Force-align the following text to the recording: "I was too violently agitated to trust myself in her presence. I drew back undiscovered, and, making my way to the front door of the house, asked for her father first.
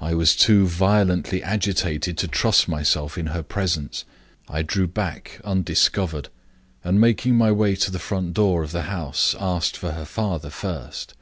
"I 0.00 0.12
was 0.12 0.34
too 0.34 0.66
violently 0.66 1.40
agitated 1.40 2.18
to 2.18 2.26
trust 2.26 2.66
myself 2.66 3.16
in 3.16 3.26
her 3.28 3.44
presence. 3.44 4.04
I 4.48 4.62
drew 4.62 4.88
back 4.88 5.40
undiscovered, 5.44 6.30
and, 6.82 7.00
making 7.00 7.36
my 7.36 7.52
way 7.52 7.76
to 7.76 7.92
the 7.92 8.00
front 8.00 8.34
door 8.34 8.64
of 8.64 8.72
the 8.72 8.82
house, 8.90 9.36
asked 9.38 9.76
for 9.76 9.92
her 9.92 10.04
father 10.04 10.50
first. 10.50 11.14